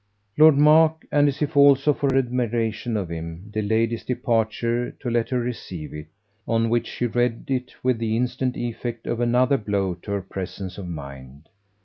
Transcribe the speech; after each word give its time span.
Lord 0.35 0.57
Mark 0.57 1.05
and 1.11 1.27
as 1.27 1.43
if 1.43 1.55
also 1.55 1.93
for 1.93 2.15
admiration 2.17 2.97
of 2.97 3.09
him 3.09 3.51
delayed 3.51 3.91
his 3.91 4.03
departure 4.03 4.89
to 4.99 5.11
let 5.11 5.29
her 5.29 5.39
receive 5.39 5.93
it; 5.93 6.07
on 6.47 6.71
which 6.71 6.87
she 6.87 7.05
read 7.05 7.43
it 7.49 7.75
with 7.83 7.99
the 7.99 8.17
instant 8.17 8.57
effect 8.57 9.05
of 9.05 9.19
another 9.19 9.57
blow 9.59 9.93
to 9.93 10.09
her 10.11 10.21
presence 10.23 10.79
of 10.79 10.87
mind. 10.87 11.49